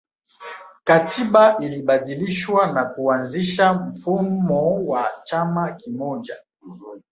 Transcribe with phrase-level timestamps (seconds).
[0.83, 6.35] katiba ilibadilishwa na kuanzisha mfumo wa chama kimoja